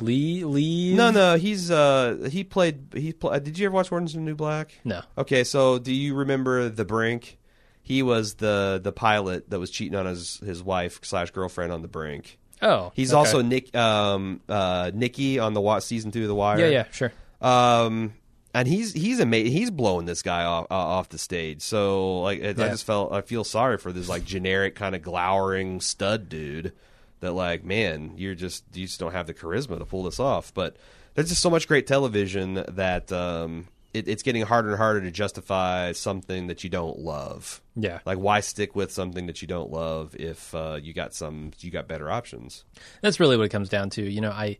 Lee, 0.01 0.43
Lee. 0.45 0.93
no 0.95 1.11
no 1.11 1.37
he's 1.37 1.69
uh 1.69 2.27
he 2.31 2.43
played 2.43 2.87
he 2.93 3.13
pl- 3.13 3.39
did 3.39 3.57
you 3.59 3.65
ever 3.67 3.75
watch 3.75 3.91
Orange 3.91 4.09
is 4.11 4.15
the 4.15 4.21
New 4.21 4.35
Black? 4.35 4.73
no. 4.83 5.01
Okay, 5.17 5.43
so 5.43 5.77
do 5.79 5.93
you 5.93 6.15
remember 6.15 6.69
the 6.69 6.85
Brink? 6.85 7.37
He 7.83 8.03
was 8.03 8.35
the 8.35 8.79
the 8.81 8.91
pilot 8.91 9.49
that 9.49 9.59
was 9.59 9.69
cheating 9.69 9.97
on 9.97 10.05
his 10.05 10.37
his 10.37 10.63
wife 10.63 10.99
slash 11.03 11.31
girlfriend 11.31 11.71
on 11.71 11.81
the 11.81 11.87
Brink. 11.87 12.37
Oh, 12.63 12.91
He's 12.95 13.11
okay. 13.11 13.17
also 13.17 13.41
Nick, 13.41 13.75
um, 13.75 14.39
uh, 14.47 14.91
Nikki 14.93 15.39
on 15.39 15.55
the 15.55 15.79
season 15.79 16.11
two 16.11 16.21
of 16.21 16.27
The 16.27 16.35
Wire. 16.35 16.59
yeah, 16.59 16.67
yeah, 16.67 16.85
sure. 16.91 17.11
Um, 17.41 18.13
and 18.53 18.67
he's 18.67 18.93
he's 18.93 19.19
amazing. 19.19 19.51
He's 19.51 19.71
blowing 19.71 20.05
this 20.05 20.21
guy 20.21 20.43
off 20.43 20.67
uh, 20.69 20.75
off 20.75 21.09
the 21.09 21.17
stage. 21.17 21.61
So 21.61 22.21
like, 22.21 22.39
it, 22.39 22.59
I 22.59 22.69
just 22.69 22.85
felt 22.85 23.11
I 23.11 23.21
feel 23.21 23.43
sorry 23.43 23.77
for 23.77 23.91
this 23.91 24.09
like 24.09 24.25
generic 24.25 24.75
kind 24.75 24.95
of 24.95 25.01
glowering 25.01 25.81
stud 25.81 26.29
dude. 26.29 26.73
That 27.21 27.33
like, 27.33 27.63
man, 27.63 28.13
you're 28.17 28.35
just 28.35 28.63
you 28.73 28.87
just 28.87 28.99
don't 28.99 29.11
have 29.11 29.27
the 29.27 29.33
charisma 29.33 29.77
to 29.77 29.85
pull 29.85 30.03
this 30.03 30.19
off. 30.19 30.53
But 30.53 30.75
there's 31.13 31.29
just 31.29 31.41
so 31.41 31.49
much 31.49 31.67
great 31.67 31.85
television 31.87 32.63
that 32.67 33.11
um, 33.11 33.67
it, 33.93 34.07
it's 34.07 34.23
getting 34.23 34.41
harder 34.43 34.69
and 34.69 34.77
harder 34.77 35.01
to 35.01 35.11
justify 35.11 35.91
something 35.91 36.47
that 36.47 36.63
you 36.63 36.69
don't 36.69 36.99
love. 36.99 37.61
Yeah, 37.75 37.99
Like, 38.05 38.17
why 38.17 38.39
stick 38.39 38.75
with 38.75 38.91
something 38.91 39.27
that 39.27 39.41
you 39.41 39.47
don't 39.47 39.71
love 39.71 40.15
if 40.15 40.53
uh, 40.55 40.79
you 40.81 40.93
got 40.93 41.13
some 41.13 41.51
you 41.59 41.71
got 41.71 41.87
better 41.87 42.09
options? 42.09 42.63
that's 43.01 43.19
really 43.19 43.37
what 43.37 43.43
it 43.43 43.49
comes 43.49 43.69
down 43.69 43.89
to. 43.91 44.09
You 44.09 44.21
know, 44.21 44.31
I 44.31 44.57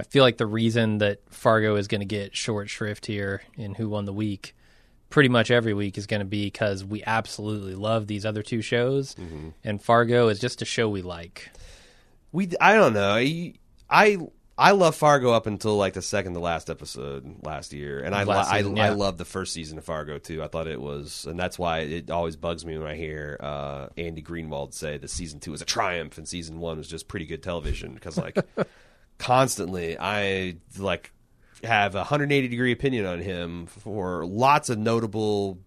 I 0.00 0.02
feel 0.04 0.24
like 0.24 0.38
the 0.38 0.46
reason 0.46 0.98
that 0.98 1.20
Fargo 1.30 1.76
is 1.76 1.86
going 1.86 2.00
to 2.00 2.06
get 2.06 2.34
short 2.34 2.68
shrift 2.70 3.06
here 3.06 3.42
in 3.56 3.74
Who 3.74 3.88
Won 3.90 4.06
the 4.06 4.12
Week, 4.12 4.56
pretty 5.10 5.28
much 5.28 5.50
every 5.50 5.74
week, 5.74 5.98
is 5.98 6.06
going 6.06 6.20
to 6.20 6.26
be 6.26 6.46
because 6.46 6.84
we 6.84 7.04
absolutely 7.04 7.74
love 7.74 8.06
these 8.06 8.24
other 8.24 8.42
two 8.42 8.62
shows, 8.62 9.14
and 9.62 9.82
Fargo 9.82 10.28
is 10.28 10.38
just 10.38 10.62
a 10.62 10.64
show 10.64 10.88
we 10.88 11.02
like. 11.02 11.50
we 12.32 12.50
I 12.60 12.74
don't 12.74 12.94
know. 12.94 13.10
I 13.12 13.54
I 13.90 14.18
I 14.56 14.72
love 14.72 14.94
Fargo 14.94 15.32
up 15.32 15.46
until 15.46 15.76
like 15.76 15.94
the 15.94 16.02
second 16.02 16.34
to 16.34 16.40
last 16.40 16.68
episode 16.70 17.36
last 17.42 17.72
year, 17.72 18.00
and 18.00 18.14
I 18.14 18.24
Last 18.24 18.50
I, 18.50 18.58
season, 18.58 18.78
I 18.78 18.88
yeah. 18.88 18.94
love 18.94 19.16
the 19.16 19.24
first 19.24 19.52
season 19.54 19.78
of 19.78 19.84
Fargo 19.84 20.18
too. 20.18 20.42
I 20.42 20.48
thought 20.48 20.66
it 20.66 20.80
was, 20.80 21.24
and 21.26 21.38
that's 21.38 21.58
why 21.58 21.78
it 21.80 22.10
always 22.10 22.36
bugs 22.36 22.64
me 22.64 22.76
when 22.78 22.86
I 22.86 22.94
hear 22.94 23.38
uh, 23.40 23.88
Andy 23.96 24.22
Greenwald 24.22 24.74
say 24.74 24.98
that 24.98 25.08
season 25.08 25.40
two 25.40 25.50
was 25.50 25.62
a 25.62 25.66
triumph 25.66 26.18
and 26.18 26.28
season 26.28 26.60
one 26.60 26.78
was 26.78 26.88
just 26.88 27.08
pretty 27.08 27.26
good 27.26 27.42
television 27.42 27.94
because 27.94 28.18
like 28.18 28.36
constantly. 29.20 29.96
I 29.98 30.56
like 30.78 31.12
have 31.62 31.94
a 31.94 31.98
180 31.98 32.48
degree 32.48 32.72
opinion 32.72 33.04
on 33.06 33.20
him 33.20 33.66
for 33.66 34.24
lots 34.24 34.70
of 34.70 34.78
notable 34.78 35.58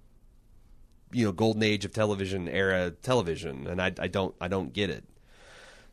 you 1.11 1.23
know 1.23 1.31
golden 1.31 1.61
age 1.61 1.85
of 1.85 1.93
television 1.93 2.49
era 2.49 2.89
television 2.89 3.67
and 3.67 3.79
I, 3.79 3.93
I 3.99 4.07
don't 4.07 4.35
I 4.41 4.47
don't 4.47 4.73
get 4.73 4.89
it. 4.89 5.05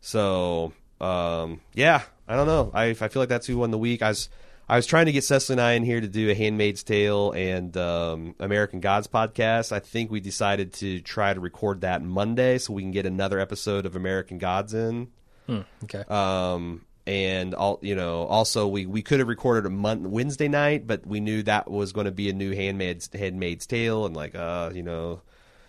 So 0.00 0.73
um, 1.00 1.61
yeah 1.75 2.02
I 2.26 2.35
don't 2.35 2.47
know. 2.47 2.71
I, 2.73 2.87
I 2.87 2.95
feel 2.95 3.21
like 3.21 3.29
that's 3.29 3.47
who 3.47 3.59
won 3.59 3.71
the 3.71 3.79
week. 3.79 4.02
I 4.02 4.09
was 4.09 4.31
I 4.69 4.76
was 4.76 4.87
trying 4.87 5.07
to 5.07 5.12
get 5.12 5.25
Cecily 5.25 5.55
and 5.55 5.61
I 5.61 5.73
in 5.73 5.85
here 5.85 6.00
to 6.00 6.09
do 6.09 6.31
a 6.31 6.35
Handmaid's 6.35 6.83
Tale 6.83 7.33
and 7.33 7.76
um, 7.76 8.37
American 8.38 8.81
Gods 8.81 9.09
podcast. 9.09 9.73
I 9.73 9.81
think 9.81 10.11
we 10.11 10.21
decided 10.21 10.73
to 10.75 11.00
try 11.00 11.35
to 11.35 11.40
record 11.40 11.81
that 11.81 12.02
Monday 12.02 12.57
so 12.59 12.73
we 12.73 12.83
can 12.83 12.93
get 12.93 13.05
another 13.05 13.40
episode 13.40 13.85
of 13.85 13.97
American 13.97 14.38
Gods 14.38 14.73
in. 14.73 15.09
Hmm, 15.49 15.61
okay. 15.83 16.05
um, 16.09 16.87
and 17.11 17.57
all 17.57 17.81
you 17.83 17.97
know, 17.97 18.23
also 18.26 18.69
we, 18.69 18.87
we 18.87 19.02
could 19.02 19.19
have 19.19 19.26
recorded 19.26 19.67
a 19.67 19.71
month 19.71 20.02
Wednesday 20.02 20.47
night, 20.47 20.87
but 20.87 21.05
we 21.05 21.19
knew 21.19 21.43
that 21.43 21.69
was 21.69 21.93
going 21.93 22.05
to 22.05 22.12
be 22.12 22.31
a 22.31 22.33
new 22.33 22.55
Handmaid's 22.55 23.11
Handmaid's 23.12 23.67
Tale, 23.67 24.07
and 24.07 24.14
like 24.14 24.37
uh, 24.37 24.71
you 24.73 24.85
know, 24.85 25.21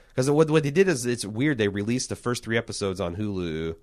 because 0.10 0.30
what 0.30 0.52
what 0.52 0.62
they 0.62 0.70
did 0.70 0.88
is 0.88 1.08
it's 1.08 1.26
weird. 1.26 1.58
They 1.58 1.68
released 1.68 2.10
the 2.10 2.16
first 2.16 2.44
three 2.44 2.58
episodes 2.58 3.02
on 3.02 3.16
Hulu, 3.16 3.76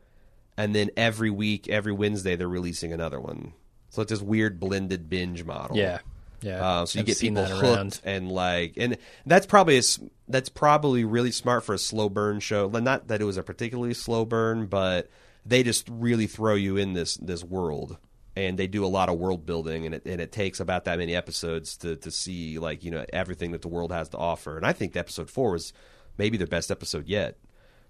and 0.57 0.73
then 0.73 0.91
every 0.97 1.31
week, 1.31 1.69
every 1.69 1.93
Wednesday, 1.93 2.37
they're 2.37 2.49
releasing 2.49 2.93
another 2.93 3.21
one. 3.21 3.55
So 3.91 4.03
it's 4.03 4.11
this 4.11 4.23
weird 4.23 4.61
blended 4.61 5.11
binge 5.11 5.45
model. 5.45 5.77
yeah. 5.77 5.99
Yeah. 6.41 6.65
Uh, 6.65 6.87
so 6.87 6.99
you 6.99 7.01
I've 7.01 7.07
get 7.07 7.19
people 7.19 7.45
hooked 7.45 8.01
and 8.05 8.31
like, 8.31 8.75
and 8.77 8.97
that's 9.27 9.45
probably 9.45 9.77
a, 9.77 9.83
that's 10.29 10.49
probably 10.49 11.05
really 11.05 11.33
smart 11.33 11.65
for 11.65 11.75
a 11.75 11.79
slow 11.79 12.09
burn 12.09 12.39
show. 12.39 12.69
Not 12.69 13.09
that 13.09 13.21
it 13.21 13.25
was 13.25 13.39
a 13.39 13.43
particularly 13.43 13.93
slow 13.93 14.25
burn, 14.25 14.67
but 14.67 15.11
they 15.49 15.63
just 15.63 15.89
really 15.91 16.27
throw 16.27 16.55
you 16.55 16.77
in 16.77 16.93
this 16.93 17.17
this 17.17 17.43
world, 17.43 17.97
and 18.37 18.59
they 18.59 18.67
do 18.67 18.85
a 18.85 18.87
lot 18.89 19.09
of 19.09 19.19
world 19.19 19.47
building, 19.47 19.87
and 19.87 19.95
it 19.95 20.03
and 20.07 20.21
it 20.21 20.31
takes 20.33 20.61
about 20.61 20.85
that 20.85 20.99
many 20.99 21.15
episodes 21.15 21.77
to 21.79 21.97
to 21.97 22.11
see 22.11 22.59
like 22.59 22.85
you 22.85 22.91
know 22.91 23.05
everything 23.13 23.53
that 23.53 23.63
the 23.63 23.69
world 23.69 23.91
has 23.93 24.09
to 24.11 24.19
offer. 24.19 24.57
And 24.57 24.67
I 24.67 24.73
think 24.73 24.97
episode 24.97 25.31
four 25.31 25.53
was 25.53 25.73
maybe 26.19 26.37
their 26.37 26.47
best 26.47 26.71
episode 26.71 27.07
yet. 27.09 27.37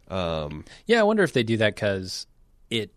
Um, 0.08 0.64
Yeah, 0.86 1.00
I 1.00 1.02
wonder 1.02 1.22
if 1.22 1.32
they 1.32 1.42
do 1.42 1.56
that 1.58 1.74
because 1.74 2.26
it 2.70 2.90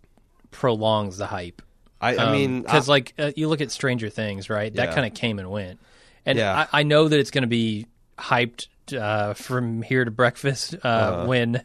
prolongs 0.52 1.18
the 1.18 1.26
hype. 1.28 1.62
I, 2.00 2.18
I 2.18 2.32
mean, 2.32 2.62
because 2.62 2.88
like 2.88 3.14
uh, 3.20 3.32
you 3.36 3.48
look 3.48 3.62
at 3.62 3.72
Stranger 3.72 4.10
Things, 4.10 4.50
right? 4.50 4.74
That 4.74 4.90
Yeah. 4.90 4.96
kind 4.96 5.06
of 5.08 5.14
came 5.14 5.38
and 5.40 5.50
went, 5.52 5.80
and 6.26 6.38
Yeah. 6.38 6.68
I, 6.72 6.80
I 6.82 6.84
know 6.84 7.08
that 7.08 7.20
it's 7.20 7.32
going 7.32 7.44
to 7.44 7.48
be 7.48 7.86
hyped 8.18 8.68
uh, 8.98 9.34
from 9.34 9.82
here 9.82 10.04
to 10.06 10.12
breakfast 10.12 10.74
uh, 10.84 10.88
Uh-huh. 10.88 11.26
when 11.28 11.64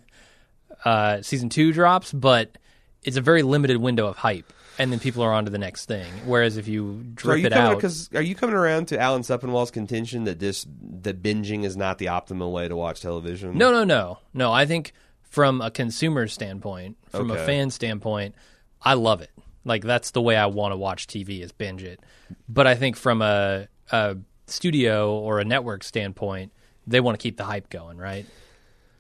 uh, 0.85 1.23
season 1.23 1.49
two 1.49 1.73
drops, 1.73 2.13
but 2.13 2.59
it's 3.07 3.17
a 3.17 3.23
very 3.23 3.43
limited 3.43 3.79
window 3.79 4.07
of 4.07 4.17
hype, 4.17 4.53
and 4.79 4.93
then 4.93 4.99
people 4.99 5.23
are 5.23 5.33
on 5.33 5.45
to 5.47 5.51
the 5.51 5.59
next 5.59 5.87
thing. 5.87 6.07
Whereas 6.27 6.57
if 6.59 6.69
you 6.69 6.83
So 7.19 7.31
are 7.31 7.33
drip 7.35 7.39
you 7.39 7.47
it 7.47 7.51
coming 7.53 7.73
out, 7.73 7.77
because 7.77 8.11
are 8.15 8.21
you 8.21 8.35
coming 8.35 8.55
around 8.57 8.89
to 8.89 9.01
Alan 9.01 9.23
Sepinwall's 9.23 9.71
contention 9.71 10.25
that 10.25 10.39
this 10.41 10.67
that 11.01 11.23
binging 11.23 11.65
is 11.65 11.77
not 11.77 11.99
the 11.99 12.07
optimal 12.07 12.53
way 12.53 12.69
to 12.69 12.77
watch 12.77 13.01
television? 13.01 13.57
No, 13.57 13.71
no, 13.71 13.85
no, 13.85 14.19
no. 14.35 14.53
I 14.53 14.67
think 14.67 14.93
from 15.23 15.61
a 15.63 15.71
consumer 15.71 16.27
standpoint, 16.27 16.97
from 17.09 17.31
a 17.31 17.37
fan 17.37 17.71
standpoint, 17.71 18.35
I 18.83 18.95
love 18.95 19.23
it. 19.23 19.31
Like 19.65 19.83
that's 19.85 20.11
the 20.11 20.21
way 20.21 20.37
I 20.37 20.47
want 20.47 20.73
to 20.73 20.77
watch 20.77 21.07
TV 21.07 21.41
is 21.41 21.53
binge 21.53 21.83
it. 21.83 22.01
But 22.49 22.67
I 22.67 22.75
think 22.75 22.97
from 22.97 23.23
a, 23.23 23.69
a 23.91 24.17
studio 24.47 25.17
or 25.19 25.39
a 25.41 25.45
network 25.45 25.85
standpoint, 25.85 26.53
they 26.87 27.01
want 27.01 27.19
to 27.19 27.23
keep 27.23 27.37
the 27.37 27.45
hype 27.45 27.71
going, 27.71 27.99
right? 27.99 28.27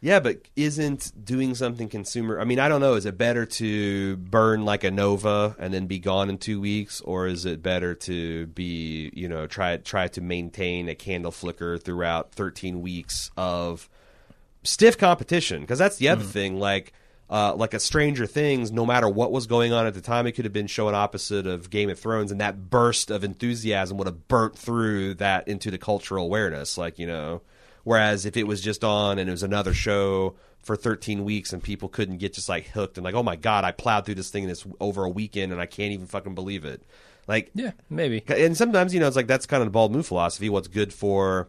Yeah, 0.06 0.20
but 0.20 0.38
isn't 0.54 1.24
doing 1.24 1.56
something 1.56 1.88
consumer? 1.88 2.38
I 2.38 2.44
mean, 2.44 2.60
I 2.60 2.68
don't 2.68 2.80
know. 2.80 2.94
Is 2.94 3.06
it 3.06 3.18
better 3.18 3.44
to 3.44 4.16
burn 4.18 4.64
like 4.64 4.84
a 4.84 4.90
Nova 4.92 5.56
and 5.58 5.74
then 5.74 5.88
be 5.88 5.98
gone 5.98 6.30
in 6.30 6.38
two 6.38 6.60
weeks, 6.60 7.00
or 7.00 7.26
is 7.26 7.44
it 7.44 7.60
better 7.60 7.92
to 7.92 8.46
be, 8.46 9.10
you 9.14 9.28
know, 9.28 9.48
try 9.48 9.78
try 9.78 10.06
to 10.06 10.20
maintain 10.20 10.88
a 10.88 10.94
candle 10.94 11.32
flicker 11.32 11.76
throughout 11.76 12.30
13 12.30 12.82
weeks 12.82 13.32
of 13.36 13.88
stiff 14.62 14.96
competition? 14.96 15.62
Because 15.62 15.80
that's 15.80 15.96
the 15.96 16.08
other 16.08 16.22
thing. 16.22 16.60
Like, 16.60 16.92
uh, 17.28 17.56
like 17.56 17.74
a 17.74 17.80
Stranger 17.80 18.26
Things, 18.26 18.70
no 18.70 18.86
matter 18.86 19.08
what 19.08 19.32
was 19.32 19.48
going 19.48 19.72
on 19.72 19.88
at 19.88 19.94
the 19.94 20.00
time, 20.00 20.28
it 20.28 20.32
could 20.36 20.44
have 20.44 20.54
been 20.54 20.68
showing 20.68 20.94
opposite 20.94 21.48
of 21.48 21.68
Game 21.68 21.90
of 21.90 21.98
Thrones, 21.98 22.30
and 22.30 22.40
that 22.40 22.70
burst 22.70 23.10
of 23.10 23.24
enthusiasm 23.24 23.98
would 23.98 24.06
have 24.06 24.28
burnt 24.28 24.56
through 24.56 25.14
that 25.14 25.48
into 25.48 25.72
the 25.72 25.78
cultural 25.78 26.26
awareness. 26.26 26.78
Like, 26.78 27.00
you 27.00 27.08
know. 27.08 27.42
Whereas 27.86 28.26
if 28.26 28.36
it 28.36 28.48
was 28.48 28.60
just 28.60 28.82
on 28.82 29.20
and 29.20 29.28
it 29.28 29.32
was 29.32 29.44
another 29.44 29.72
show 29.72 30.34
for 30.58 30.74
13 30.74 31.24
weeks 31.24 31.52
and 31.52 31.62
people 31.62 31.88
couldn't 31.88 32.16
get 32.18 32.32
just 32.32 32.48
like 32.48 32.66
hooked 32.66 32.98
and 32.98 33.04
like, 33.04 33.14
oh 33.14 33.22
my 33.22 33.36
god, 33.36 33.62
I 33.62 33.70
plowed 33.70 34.04
through 34.04 34.16
this 34.16 34.28
thing 34.28 34.48
this 34.48 34.66
over 34.80 35.04
a 35.04 35.08
weekend 35.08 35.52
and 35.52 35.60
I 35.60 35.66
can't 35.66 35.92
even 35.92 36.06
fucking 36.08 36.34
believe 36.34 36.64
it. 36.64 36.82
Like, 37.28 37.52
Yeah, 37.54 37.70
maybe. 37.88 38.24
and 38.26 38.56
sometimes 38.56 38.92
you 38.92 38.98
know 38.98 39.06
it's 39.06 39.14
like 39.14 39.28
that's 39.28 39.46
kind 39.46 39.60
of 39.62 39.68
the 39.68 39.70
bald 39.70 39.92
move 39.92 40.04
philosophy. 40.04 40.48
What's 40.48 40.66
good 40.66 40.92
for 40.92 41.48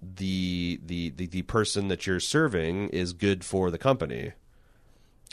the 0.00 0.80
the 0.82 1.10
the, 1.10 1.26
the 1.26 1.42
person 1.42 1.88
that 1.88 2.06
you're 2.06 2.18
serving 2.18 2.88
is 2.88 3.12
good 3.12 3.44
for 3.44 3.70
the 3.70 3.76
company. 3.78 4.32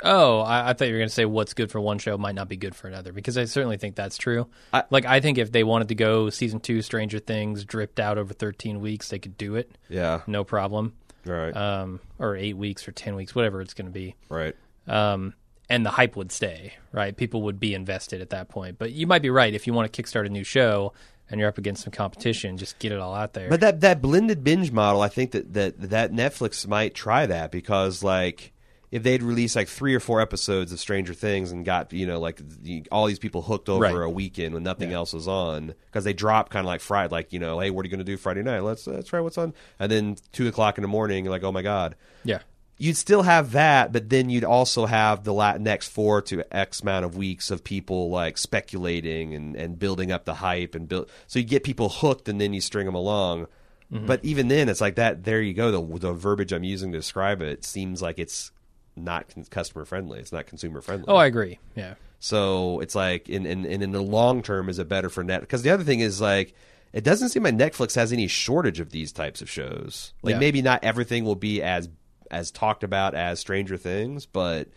Oh, 0.03 0.39
I, 0.41 0.70
I 0.70 0.74
thought 0.74 0.88
you 0.88 0.93
were 0.93 1.00
going 1.00 1.10
to 1.10 1.13
say 1.13 1.25
what's 1.25 1.53
good 1.53 1.72
for 1.72 1.79
one 1.79 1.98
show 2.00 2.17
might 2.17 2.36
not 2.36 2.50
be 2.50 2.58
good 2.58 2.75
for 2.75 2.88
another 2.88 3.12
because 3.13 3.38
I 3.38 3.46
certainly 3.46 3.77
think 3.77 3.96
that's 3.96 4.17
true. 4.17 4.48
I- 4.74 4.84
like 4.89 5.05
I 5.05 5.20
think 5.20 5.38
if 5.38 5.51
they 5.51 5.63
wanted 5.63 5.89
to 5.89 5.96
go 5.96 6.29
season 6.29 6.60
two, 6.60 6.81
Stranger 6.81 7.20
Things 7.20 7.65
dripped 7.65 8.00
out 8.00 8.17
over 8.17 8.34
thirteen 8.34 8.79
weeks, 8.81 9.10
they 9.10 9.20
could 9.20 9.38
do 9.38 9.55
it, 9.55 9.72
Yeah. 9.89 10.22
no 10.27 10.43
problem. 10.43 10.93
Right. 11.25 11.55
Um, 11.55 12.00
or 12.17 12.36
eight 12.36 12.58
weeks 12.58 12.88
or 12.88 12.91
ten 12.93 13.15
weeks, 13.15 13.36
whatever 13.36 13.62
it's 13.62 13.74
going 13.75 13.86
to 13.88 13.91
be. 13.91 14.15
right. 14.29 14.55
um, 14.88 15.34
and 15.70 15.86
the 15.86 15.89
hype 15.91 16.17
would 16.17 16.34
stay, 16.34 16.74
right? 16.91 17.15
People 17.15 17.43
would 17.43 17.58
be 17.58 17.74
invested 17.74 18.20
at 18.20 18.31
that 18.31 18.50
point. 18.50 18.77
But 18.77 18.91
you 18.91 19.08
might 19.08 19.22
be 19.22 19.29
right 19.29 19.53
if 19.53 19.65
you 19.67 19.74
want 19.74 19.93
to 19.93 20.03
kickstart 20.03 20.25
a 20.25 20.29
new 20.29 20.43
show 20.43 20.91
and 21.29 21.39
you're 21.39 21.48
up 21.48 21.58
against 21.58 21.84
some 21.86 21.91
competition, 21.93 22.58
just 22.58 22.77
get 22.79 22.91
it 22.91 23.00
all 23.00 23.13
out 23.15 23.31
there. 23.31 23.48
But 23.48 23.62
that 23.62 23.79
that 23.79 24.01
blended 24.01 24.43
binge 24.43 24.72
model, 24.74 25.01
I 25.01 25.08
think 25.08 25.31
that 25.31 25.53
that 25.53 25.79
that 25.91 26.12
Netflix 26.12 26.67
might 26.67 26.93
try 26.93 27.25
that 27.25 27.51
because 27.51 28.03
like 28.03 28.51
if 28.91 29.03
they'd 29.03 29.24
release 29.24 29.55
like 29.55 29.67
three 29.69 29.95
or 29.95 30.00
four 30.01 30.19
episodes 30.21 30.71
of 30.74 30.79
Stranger 30.79 31.13
Things 31.13 31.51
and 31.51 31.63
got 31.65 31.91
you 31.93 32.05
know 32.05 32.19
like 32.19 32.41
the, 32.62 32.86
all 32.91 33.07
these 33.07 33.19
people 33.19 33.41
hooked 33.41 33.69
over 33.69 33.81
Right. 33.81 33.93
a 33.95 34.10
weekend 34.10 34.53
when 34.53 34.63
nothing 34.63 34.91
else 34.91 35.13
was 35.13 35.27
on 35.27 35.74
because 35.86 36.03
they 36.03 36.13
drop 36.13 36.50
kind 36.50 36.65
of 36.65 36.67
like 36.67 36.81
Friday, 36.81 37.12
like 37.12 37.31
you 37.33 37.39
know, 37.39 37.60
hey, 37.60 37.69
what 37.69 37.83
are 37.83 37.88
you 37.88 37.91
going 37.91 38.05
to 38.05 38.12
do 38.12 38.17
Friday 38.17 38.43
night? 38.43 38.60
Let's 38.60 38.88
uh, 38.88 39.01
try 39.05 39.19
what's 39.21 39.38
on, 39.38 39.53
and 39.79 39.91
then 39.91 40.17
two 40.31 40.48
o'clock 40.48 40.77
in 40.77 40.81
the 40.81 40.88
morning, 40.88 41.24
you're 41.25 41.31
like, 41.31 41.43
oh 41.43 41.51
my 41.51 41.62
god. 41.62 41.95
yeah, 42.24 42.39
You'd 42.77 42.98
still 42.98 43.21
have 43.21 43.51
that, 43.51 43.91
but 43.93 44.10
then 44.10 44.31
you'd 44.31 44.43
also 44.43 44.88
have 44.88 45.24
the 45.24 45.57
next 45.60 45.89
four 45.89 46.21
to 46.24 46.43
X 46.55 46.81
amount 46.81 47.05
of 47.05 47.15
weeks 47.15 47.51
of 47.51 47.63
people 47.63 48.10
like 48.10 48.39
speculating 48.39 49.36
and, 49.36 49.55
and 49.55 49.77
building 49.77 50.12
up 50.12 50.25
the 50.25 50.33
hype 50.33 50.74
and 50.75 50.88
build. 50.89 51.10
So 51.27 51.38
you 51.39 51.45
get 51.45 51.63
people 51.63 51.89
hooked, 51.89 52.27
and 52.27 52.41
then 52.41 52.53
you 52.53 52.62
string 52.62 52.86
them 52.88 52.95
along. 52.95 53.48
But 53.93 54.24
even 54.24 54.48
then, 54.48 54.69
it's 54.69 54.79
like 54.81 54.95
that. 54.95 55.25
There 55.25 55.41
you 55.41 55.53
go. 55.53 55.69
The, 55.69 56.00
the 56.00 56.13
verbiage 56.13 56.53
I'm 56.53 56.63
using 56.63 56.93
to 56.93 56.98
describe 56.98 57.41
it 57.41 57.65
seems 57.65 58.01
like 58.01 58.19
it's 58.19 58.51
not 58.95 59.29
con- 59.33 59.45
customer 59.50 59.86
friendly. 59.86 60.19
It's 60.19 60.31
not 60.31 60.48
consumer 60.48 60.81
friendly. 60.81 61.05
oh, 61.07 61.15
I 61.15 61.25
agree. 61.25 61.60
Yeah, 61.75 61.95
So 62.19 62.79
it's 62.81 62.95
like, 62.95 63.29
in, 63.29 63.45
in, 63.45 63.65
and 63.65 63.81
in 63.83 63.91
the 63.91 64.01
long 64.01 64.41
term, 64.43 64.69
is 64.69 64.79
it 64.79 64.88
better 64.89 65.10
for 65.10 65.24
net? 65.24 65.41
Because 65.41 65.62
the 65.63 65.69
other 65.71 65.83
thing 65.83 66.00
is 66.01 66.19
like, 66.21 66.53
it 66.93 67.03
doesn't 67.03 67.29
seem 67.29 67.43
like 67.43 67.55
Netflix 67.55 67.95
has 67.95 68.12
any 68.12 68.27
shortage 68.27 68.79
of 68.81 68.89
these 68.91 69.12
types 69.12 69.41
of 69.41 69.50
shows. 69.50 70.13
Like 70.24 70.33
Yeah. 70.33 70.39
maybe 70.39 70.62
not 70.62 70.83
everything 70.83 71.24
will 71.24 71.36
be 71.36 71.62
as 71.62 71.89
as 72.29 72.50
talked 72.51 72.83
about 72.83 73.13
as 73.13 73.39
Stranger 73.41 73.75
Things, 73.77 74.25
but 74.25 74.67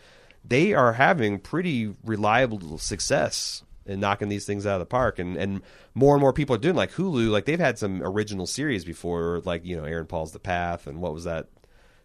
they 0.45 0.75
are 0.75 0.93
having 0.93 1.39
pretty 1.39 1.95
reliable 2.05 2.79
success 2.79 3.63
in 3.87 4.01
knocking 4.01 4.29
these 4.29 4.45
things 4.47 4.67
out 4.67 4.75
of 4.75 4.81
the 4.81 4.87
park. 4.87 5.19
And 5.19 5.37
and 5.37 5.61
more 5.95 6.15
and 6.15 6.21
more 6.21 6.33
people 6.33 6.55
are 6.57 6.59
doing 6.59 6.77
like 6.77 6.93
Hulu. 6.93 7.31
Like 7.31 7.45
they've 7.47 7.59
had 7.59 7.79
some 7.79 8.01
original 8.03 8.47
series 8.47 8.85
before, 8.85 9.41
like 9.45 9.65
you 9.65 9.77
know 9.77 9.85
Aaron 9.85 10.07
Paul's 10.07 10.33
The 10.33 10.39
Path 10.39 10.87
and 10.87 11.01
what 11.01 11.15
was 11.15 11.25
that. 11.25 11.49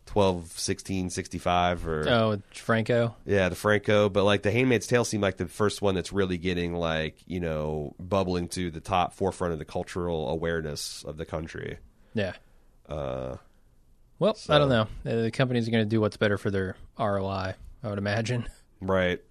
12, 0.10 0.58
16, 0.60 1.12
65 1.12 1.88
or 1.88 2.10
Oh, 2.10 2.42
Franco. 2.52 3.16
yeah, 3.28 3.48
the 3.50 3.56
Franco, 3.56 4.10
but 4.10 4.24
like 4.24 4.42
the 4.42 4.50
Handmaid's 4.50 4.88
Tale 4.88 5.06
seemed 5.06 5.22
like 5.22 5.38
the 5.38 5.46
first 5.48 5.84
one 5.84 5.94
that's 5.94 6.12
really 6.12 6.38
getting 6.40 6.74
like 6.74 7.16
you 7.28 7.40
know 7.40 7.94
bubbling 8.00 8.48
to 8.50 8.72
the 8.72 8.80
top 8.80 9.14
forefront 9.14 9.54
of 9.54 9.60
the 9.60 9.66
cultural 9.66 10.28
awareness 10.30 11.04
of 11.04 11.18
the 11.18 11.26
country. 11.26 11.78
Yeah. 12.16 12.34
Uh, 12.88 13.36
Well, 14.18 14.36
I 14.50 14.58
don't 14.58 14.70
know. 14.70 14.88
Uh, 15.06 15.22
The 15.26 15.32
companies 15.32 15.68
are 15.68 15.72
going 15.72 15.84
to 15.86 15.90
do 15.90 16.02
what's 16.02 16.18
better 16.18 16.40
for 16.40 16.50
their 16.50 16.76
ROI. 16.98 17.54
I 17.84 17.88
would 17.88 18.00
imagine. 18.00 18.48
right, 18.82 19.22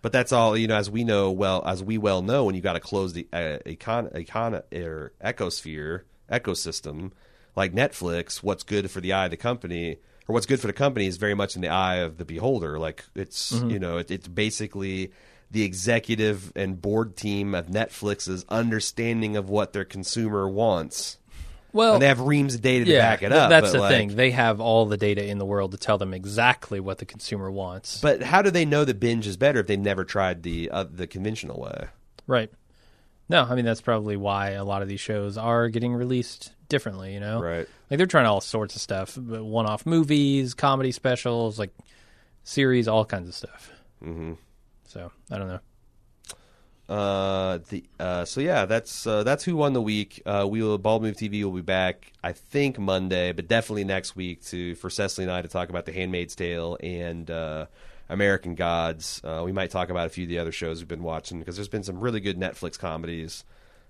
but 0.00 0.12
that's 0.12 0.32
all 0.32 0.56
you 0.56 0.66
know. 0.66 0.76
As 0.76 0.90
we 0.90 1.04
know 1.04 1.30
well, 1.30 1.62
as 1.66 1.84
we 1.84 1.98
well 1.98 2.22
know, 2.22 2.44
when 2.46 2.54
you 2.54 2.62
got 2.62 2.72
to 2.72 2.80
close 2.80 3.12
the 3.12 3.28
uh, 3.34 3.58
econ 3.66 4.10
econ 4.14 4.62
or 4.74 5.12
ecosphere 5.22 6.04
ecosystem 6.30 7.10
like 7.54 7.74
Netflix, 7.74 8.38
what's 8.42 8.62
good 8.62 8.90
for 8.90 9.02
the 9.02 9.12
eye 9.12 9.26
of 9.26 9.30
the 9.30 9.36
company 9.36 9.98
or 10.28 10.32
what's 10.34 10.46
good 10.46 10.60
for 10.60 10.66
the 10.66 10.72
company 10.72 11.06
is 11.06 11.16
very 11.16 11.34
much 11.34 11.56
in 11.56 11.62
the 11.62 11.68
eye 11.68 11.96
of 11.96 12.16
the 12.18 12.24
beholder. 12.24 12.78
Like 12.78 13.04
it's 13.14 13.52
you 13.52 13.78
know 13.78 13.98
it, 13.98 14.10
it's 14.10 14.28
basically 14.28 15.12
the 15.50 15.64
executive 15.64 16.50
and 16.56 16.80
board 16.80 17.16
team 17.16 17.54
of 17.54 17.66
Netflix's 17.66 18.44
understanding 18.48 19.36
of 19.36 19.50
what 19.50 19.72
their 19.72 19.84
consumer 19.84 20.48
wants. 20.48 21.18
Well, 21.74 21.94
And 21.94 22.02
they 22.02 22.08
have 22.08 22.20
reams 22.20 22.54
of 22.54 22.60
data 22.60 22.84
to 22.84 22.90
yeah, 22.90 22.98
back 23.00 23.22
it 23.22 23.32
up. 23.32 23.48
that's 23.48 23.72
the 23.72 23.80
like- 23.80 23.90
thing. 23.90 24.14
They 24.14 24.30
have 24.32 24.60
all 24.60 24.84
the 24.84 24.98
data 24.98 25.26
in 25.26 25.38
the 25.38 25.46
world 25.46 25.72
to 25.72 25.78
tell 25.78 25.96
them 25.96 26.12
exactly 26.12 26.80
what 26.80 26.98
the 26.98 27.06
consumer 27.06 27.50
wants. 27.50 27.98
But 28.00 28.22
how 28.22 28.42
do 28.42 28.50
they 28.50 28.66
know 28.66 28.84
that 28.84 29.00
binge 29.00 29.26
is 29.26 29.38
better 29.38 29.60
if 29.60 29.66
they've 29.68 29.78
never 29.78 30.04
tried 30.04 30.42
the 30.42 30.70
uh, 30.70 30.84
the 30.84 31.06
conventional 31.06 31.60
way? 31.60 31.86
right. 32.26 32.50
No, 33.32 33.46
I 33.48 33.54
mean 33.54 33.64
that's 33.64 33.80
probably 33.80 34.16
why 34.16 34.50
a 34.50 34.62
lot 34.62 34.82
of 34.82 34.88
these 34.88 35.00
shows 35.00 35.38
are 35.38 35.70
getting 35.70 35.94
released 35.94 36.52
differently. 36.68 37.14
You 37.14 37.20
know, 37.20 37.40
Right. 37.40 37.66
Like 37.90 37.96
they're 37.96 38.06
trying 38.06 38.26
all 38.26 38.42
sorts 38.42 38.76
of 38.76 38.82
stuff, 38.82 39.16
one-off 39.16 39.86
movies, 39.86 40.52
comedy 40.52 40.92
specials, 40.92 41.58
like 41.58 41.74
series, 42.44 42.88
all 42.88 43.06
kinds 43.06 43.28
of 43.28 43.34
stuff. 43.34 43.72
Mm-hmm. 44.04 44.34
So 44.86 45.10
I 45.30 45.38
don't 45.38 45.48
know. 45.48 45.60
Uh, 46.94 47.58
the 47.70 47.84
uh, 47.98 48.24
so 48.26 48.42
yeah, 48.42 48.66
that's 48.66 49.06
uh, 49.06 49.22
that's 49.22 49.44
who 49.44 49.56
won 49.56 49.72
the 49.72 49.80
week. 49.80 50.20
Uh, 50.26 50.46
we 50.48 50.62
will 50.62 50.76
Bald 50.76 51.02
Move 51.02 51.16
TV 51.16 51.42
will 51.42 51.52
be 51.52 51.62
back, 51.62 52.12
I 52.22 52.32
think 52.32 52.78
Monday, 52.78 53.32
but 53.32 53.48
definitely 53.48 53.84
next 53.84 54.14
week 54.14 54.44
to 54.46 54.74
for 54.74 54.90
Cecily 54.90 55.24
and 55.24 55.32
I 55.32 55.40
to 55.40 55.48
talk 55.48 55.70
about 55.70 55.86
The 55.86 55.92
Handmaid's 55.92 56.34
Tale 56.34 56.76
and 56.82 57.30
uh, 57.30 57.66
American 58.12 58.54
Gods. 58.54 59.20
Uh, 59.24 59.42
we 59.44 59.52
might 59.52 59.70
talk 59.70 59.88
about 59.88 60.06
a 60.06 60.10
few 60.10 60.24
of 60.24 60.28
the 60.28 60.38
other 60.38 60.52
shows 60.52 60.78
we've 60.78 60.88
been 60.88 61.02
watching 61.02 61.38
because 61.38 61.56
there's 61.56 61.68
been 61.68 61.82
some 61.82 61.98
really 61.98 62.20
good 62.20 62.38
Netflix 62.38 62.78
comedies. 62.78 63.44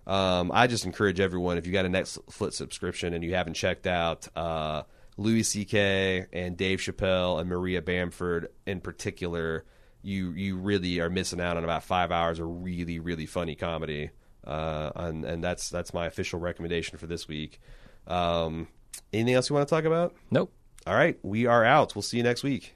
Um, 0.06 0.50
I 0.52 0.66
just 0.66 0.84
encourage 0.84 1.20
everyone 1.20 1.58
if 1.58 1.66
you 1.66 1.72
got 1.72 1.86
a 1.86 1.88
Netflix 1.88 2.54
subscription 2.54 3.14
and 3.14 3.22
you 3.22 3.34
haven't 3.34 3.54
checked 3.54 3.86
out 3.86 4.28
uh, 4.36 4.82
Louis 5.16 5.42
C.K. 5.42 6.26
and 6.32 6.56
Dave 6.56 6.78
Chappelle 6.78 7.40
and 7.40 7.48
Maria 7.48 7.82
Bamford 7.82 8.48
in 8.66 8.80
particular, 8.80 9.64
you 10.02 10.32
you 10.32 10.56
really 10.56 11.00
are 11.00 11.10
missing 11.10 11.40
out 11.40 11.56
on 11.56 11.64
about 11.64 11.84
five 11.84 12.10
hours 12.10 12.38
of 12.38 12.64
really 12.64 12.98
really 12.98 13.26
funny 13.26 13.54
comedy. 13.54 14.10
Uh, 14.44 14.90
and, 14.96 15.24
and 15.24 15.44
that's 15.44 15.68
that's 15.70 15.94
my 15.94 16.06
official 16.06 16.40
recommendation 16.40 16.98
for 16.98 17.06
this 17.06 17.28
week. 17.28 17.60
Um, 18.08 18.66
anything 19.12 19.34
else 19.34 19.50
you 19.50 19.54
want 19.54 19.68
to 19.68 19.74
talk 19.74 19.84
about? 19.84 20.14
Nope. 20.30 20.52
All 20.84 20.94
right, 20.94 21.16
we 21.22 21.46
are 21.46 21.64
out. 21.64 21.94
We'll 21.94 22.02
see 22.02 22.16
you 22.16 22.24
next 22.24 22.42
week. 22.42 22.74